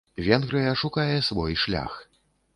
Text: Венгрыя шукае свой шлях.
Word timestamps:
Венгрыя 0.27 0.71
шукае 0.83 1.19
свой 1.29 1.61
шлях. 1.67 1.93